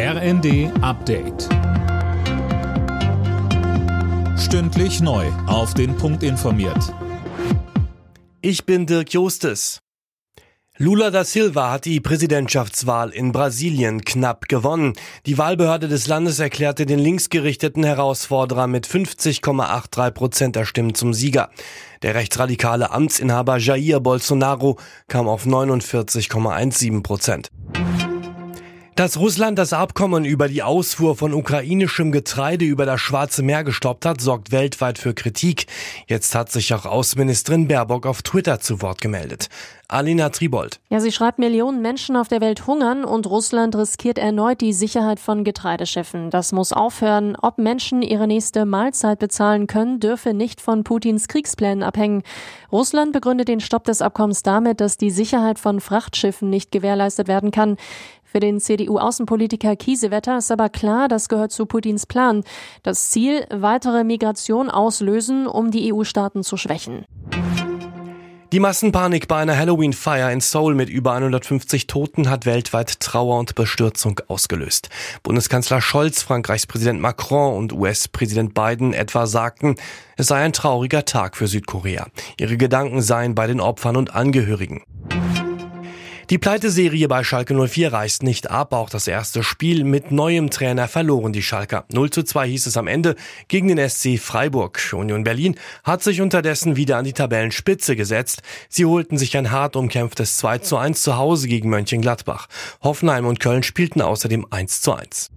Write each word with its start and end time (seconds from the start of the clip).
RND 0.00 0.70
Update. 0.80 1.48
Stündlich 4.38 5.00
neu. 5.00 5.26
Auf 5.48 5.74
den 5.74 5.96
Punkt 5.96 6.22
informiert. 6.22 6.94
Ich 8.40 8.64
bin 8.64 8.86
Dirk 8.86 9.12
Jostes. 9.12 9.80
Lula 10.76 11.10
da 11.10 11.24
Silva 11.24 11.72
hat 11.72 11.84
die 11.84 11.98
Präsidentschaftswahl 11.98 13.10
in 13.10 13.32
Brasilien 13.32 14.04
knapp 14.04 14.46
gewonnen. 14.46 14.92
Die 15.26 15.36
Wahlbehörde 15.36 15.88
des 15.88 16.06
Landes 16.06 16.38
erklärte 16.38 16.86
den 16.86 17.00
linksgerichteten 17.00 17.82
Herausforderer 17.82 18.68
mit 18.68 18.86
50,83 18.86 20.10
Prozent 20.12 20.54
der 20.54 20.64
Stimmen 20.64 20.94
zum 20.94 21.12
Sieger. 21.12 21.50
Der 22.02 22.14
rechtsradikale 22.14 22.92
Amtsinhaber 22.92 23.58
Jair 23.58 23.98
Bolsonaro 23.98 24.78
kam 25.08 25.26
auf 25.26 25.44
49,17 25.44 27.02
Prozent. 27.02 27.50
Dass 28.98 29.16
Russland 29.16 29.56
das 29.60 29.72
Abkommen 29.72 30.24
über 30.24 30.48
die 30.48 30.64
Ausfuhr 30.64 31.14
von 31.14 31.32
ukrainischem 31.32 32.10
Getreide 32.10 32.64
über 32.64 32.84
das 32.84 33.00
Schwarze 33.00 33.44
Meer 33.44 33.62
gestoppt 33.62 34.04
hat, 34.04 34.20
sorgt 34.20 34.50
weltweit 34.50 34.98
für 34.98 35.14
Kritik. 35.14 35.66
Jetzt 36.08 36.34
hat 36.34 36.50
sich 36.50 36.74
auch 36.74 36.84
Außenministerin 36.84 37.68
Baerbock 37.68 38.06
auf 38.06 38.22
Twitter 38.22 38.58
zu 38.58 38.82
Wort 38.82 39.00
gemeldet. 39.00 39.50
Alina 39.90 40.28
Tribold. 40.28 40.80
Ja, 40.90 41.00
sie 41.00 41.12
schreibt, 41.12 41.38
Millionen 41.38 41.80
Menschen 41.80 42.14
auf 42.14 42.28
der 42.28 42.42
Welt 42.42 42.66
hungern 42.66 43.06
und 43.06 43.26
Russland 43.26 43.74
riskiert 43.74 44.18
erneut 44.18 44.60
die 44.60 44.74
Sicherheit 44.74 45.18
von 45.18 45.44
Getreideschiffen. 45.44 46.28
Das 46.28 46.52
muss 46.52 46.74
aufhören. 46.74 47.36
Ob 47.40 47.56
Menschen 47.56 48.02
ihre 48.02 48.26
nächste 48.26 48.66
Mahlzeit 48.66 49.18
bezahlen 49.18 49.66
können, 49.66 49.98
dürfe 49.98 50.34
nicht 50.34 50.60
von 50.60 50.84
Putins 50.84 51.26
Kriegsplänen 51.26 51.82
abhängen. 51.82 52.22
Russland 52.70 53.14
begründet 53.14 53.48
den 53.48 53.60
Stopp 53.60 53.84
des 53.84 54.02
Abkommens 54.02 54.42
damit, 54.42 54.82
dass 54.82 54.98
die 54.98 55.10
Sicherheit 55.10 55.58
von 55.58 55.80
Frachtschiffen 55.80 56.50
nicht 56.50 56.70
gewährleistet 56.70 57.26
werden 57.26 57.50
kann. 57.50 57.78
Für 58.30 58.40
den 58.40 58.60
CDU-Außenpolitiker 58.60 59.74
Kiesewetter 59.74 60.36
ist 60.36 60.52
aber 60.52 60.68
klar, 60.68 61.08
das 61.08 61.30
gehört 61.30 61.50
zu 61.50 61.64
Putins 61.64 62.04
Plan. 62.04 62.44
Das 62.82 63.08
Ziel, 63.08 63.46
weitere 63.48 64.04
Migration 64.04 64.68
auslösen, 64.68 65.46
um 65.46 65.70
die 65.70 65.94
EU-Staaten 65.94 66.42
zu 66.42 66.58
schwächen. 66.58 67.06
Die 68.50 68.60
Massenpanik 68.60 69.28
bei 69.28 69.36
einer 69.36 69.58
Halloween-Feier 69.58 70.32
in 70.32 70.40
Seoul 70.40 70.74
mit 70.74 70.88
über 70.88 71.12
150 71.12 71.86
Toten 71.86 72.30
hat 72.30 72.46
weltweit 72.46 72.98
Trauer 72.98 73.38
und 73.38 73.54
Bestürzung 73.54 74.22
ausgelöst. 74.26 74.88
Bundeskanzler 75.22 75.82
Scholz, 75.82 76.22
Frankreichs 76.22 76.66
Präsident 76.66 76.98
Macron 76.98 77.58
und 77.58 77.74
US-Präsident 77.74 78.54
Biden 78.54 78.94
etwa 78.94 79.26
sagten, 79.26 79.74
es 80.16 80.28
sei 80.28 80.42
ein 80.42 80.54
trauriger 80.54 81.04
Tag 81.04 81.36
für 81.36 81.46
Südkorea. 81.46 82.06
Ihre 82.38 82.56
Gedanken 82.56 83.02
seien 83.02 83.34
bei 83.34 83.46
den 83.46 83.60
Opfern 83.60 83.96
und 83.96 84.14
Angehörigen. 84.14 84.82
Die 86.30 86.36
Pleiteserie 86.36 87.08
bei 87.08 87.24
Schalke 87.24 87.54
04 87.54 87.90
reißt 87.90 88.22
nicht 88.22 88.50
ab. 88.50 88.74
Auch 88.74 88.90
das 88.90 89.08
erste 89.08 89.42
Spiel 89.42 89.84
mit 89.84 90.10
neuem 90.10 90.50
Trainer 90.50 90.86
verloren 90.86 91.32
die 91.32 91.42
Schalker. 91.42 91.86
0 91.90 92.10
zu 92.10 92.22
2 92.22 92.48
hieß 92.48 92.66
es 92.66 92.76
am 92.76 92.86
Ende 92.86 93.16
gegen 93.48 93.68
den 93.68 93.88
SC 93.88 94.18
Freiburg. 94.18 94.78
Union 94.92 95.24
Berlin 95.24 95.54
hat 95.84 96.02
sich 96.02 96.20
unterdessen 96.20 96.76
wieder 96.76 96.98
an 96.98 97.06
die 97.06 97.14
Tabellenspitze 97.14 97.96
gesetzt. 97.96 98.42
Sie 98.68 98.84
holten 98.84 99.16
sich 99.16 99.38
ein 99.38 99.50
hart 99.50 99.74
umkämpftes 99.74 100.36
2 100.36 100.58
zu 100.58 100.76
1 100.76 101.00
zu 101.00 101.16
Hause 101.16 101.48
gegen 101.48 101.70
Mönchengladbach. 101.70 102.48
Hoffenheim 102.82 103.24
und 103.24 103.40
Köln 103.40 103.62
spielten 103.62 104.02
außerdem 104.02 104.46
1 104.50 104.82
zu 104.82 104.92
1. 104.92 105.30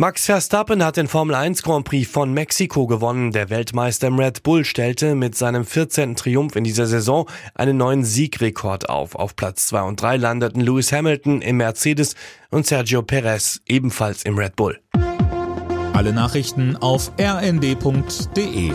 Max 0.00 0.24
Verstappen 0.24 0.82
hat 0.82 0.96
den 0.96 1.08
Formel 1.08 1.34
1 1.34 1.62
Grand 1.62 1.84
Prix 1.84 2.10
von 2.10 2.32
Mexiko 2.32 2.86
gewonnen. 2.86 3.32
Der 3.32 3.50
Weltmeister 3.50 4.06
im 4.06 4.18
Red 4.18 4.42
Bull 4.42 4.64
stellte 4.64 5.14
mit 5.14 5.36
seinem 5.36 5.66
14. 5.66 6.16
Triumph 6.16 6.56
in 6.56 6.64
dieser 6.64 6.86
Saison 6.86 7.28
einen 7.54 7.76
neuen 7.76 8.02
Siegrekord 8.02 8.88
auf. 8.88 9.14
Auf 9.14 9.36
Platz 9.36 9.66
2 9.66 9.82
und 9.82 10.00
3 10.00 10.16
landeten 10.16 10.62
Lewis 10.62 10.90
Hamilton 10.90 11.42
im 11.42 11.58
Mercedes 11.58 12.14
und 12.48 12.66
Sergio 12.66 13.02
Perez 13.02 13.60
ebenfalls 13.66 14.22
im 14.22 14.38
Red 14.38 14.56
Bull. 14.56 14.80
Alle 15.92 16.14
Nachrichten 16.14 16.78
auf 16.78 17.12
rnd.de 17.20 18.72